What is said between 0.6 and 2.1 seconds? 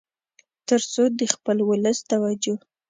تر څو د خپل ولس